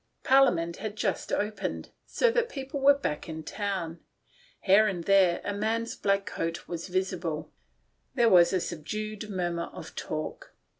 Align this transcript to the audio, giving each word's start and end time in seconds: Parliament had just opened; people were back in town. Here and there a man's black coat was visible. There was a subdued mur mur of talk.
Parliament 0.23 0.77
had 0.77 0.95
just 0.95 1.31
opened; 1.31 1.91
people 2.49 2.79
were 2.79 2.95
back 2.97 3.29
in 3.29 3.43
town. 3.43 3.99
Here 4.61 4.87
and 4.87 5.03
there 5.03 5.41
a 5.43 5.53
man's 5.53 5.95
black 5.95 6.25
coat 6.25 6.67
was 6.67 6.87
visible. 6.87 7.53
There 8.15 8.27
was 8.27 8.51
a 8.51 8.59
subdued 8.59 9.29
mur 9.29 9.51
mur 9.51 9.69
of 9.71 9.93
talk. 9.95 10.55